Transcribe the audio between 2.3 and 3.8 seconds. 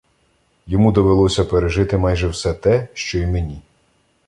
те, що й мені.